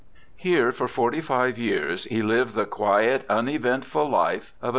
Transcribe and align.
Here 0.35 0.71
for 0.71 0.87
forty 0.87 1.21
five 1.21 1.59
years 1.59 2.05
he 2.05 2.23
lived 2.23 2.55
the 2.55 2.65
quiet, 2.65 3.23
uneventful 3.29 4.09
life 4.09 4.35
of 4.35 4.35
a 4.35 4.35
student 4.35 4.45
s«i*^ 4.63 4.67
a4. 4.67 4.69